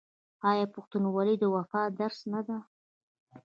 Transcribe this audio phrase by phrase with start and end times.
[0.49, 2.57] آیا پښتونولي د وفا درس نه دی؟